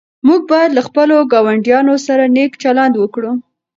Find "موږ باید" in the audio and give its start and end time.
0.27-0.71